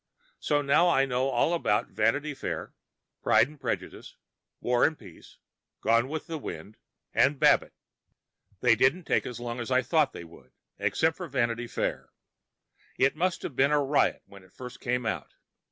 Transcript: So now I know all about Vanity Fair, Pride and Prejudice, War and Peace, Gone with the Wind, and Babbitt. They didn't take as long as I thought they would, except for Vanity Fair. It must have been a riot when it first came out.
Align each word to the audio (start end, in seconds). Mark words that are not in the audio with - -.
So 0.39 0.63
now 0.63 0.89
I 0.89 1.05
know 1.05 1.29
all 1.29 1.53
about 1.53 1.89
Vanity 1.89 2.33
Fair, 2.33 2.73
Pride 3.21 3.47
and 3.47 3.61
Prejudice, 3.61 4.15
War 4.59 4.83
and 4.83 4.97
Peace, 4.97 5.37
Gone 5.79 6.07
with 6.09 6.25
the 6.25 6.39
Wind, 6.39 6.77
and 7.13 7.39
Babbitt. 7.39 7.75
They 8.61 8.75
didn't 8.75 9.03
take 9.03 9.27
as 9.27 9.39
long 9.39 9.59
as 9.59 9.69
I 9.69 9.83
thought 9.83 10.11
they 10.11 10.23
would, 10.23 10.53
except 10.79 11.17
for 11.17 11.27
Vanity 11.27 11.67
Fair. 11.67 12.09
It 12.97 13.15
must 13.15 13.43
have 13.43 13.55
been 13.55 13.69
a 13.71 13.79
riot 13.79 14.23
when 14.25 14.41
it 14.41 14.55
first 14.55 14.79
came 14.79 15.05
out. 15.05 15.35